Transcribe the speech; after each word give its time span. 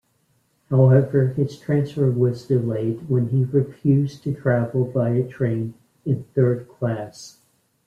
However, 0.71 1.27
his 1.27 1.59
transfer 1.59 2.09
was 2.09 2.47
delayed 2.47 3.07
when 3.07 3.27
he 3.29 3.45
refused 3.45 4.23
to 4.23 4.33
travel 4.33 4.85
via 4.89 5.21
train 5.27 5.75
in 6.07 6.23
third-class. 6.33 7.37